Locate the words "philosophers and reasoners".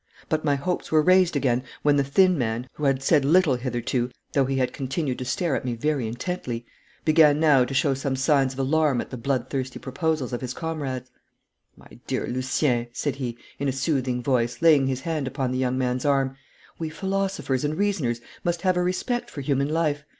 16.89-18.21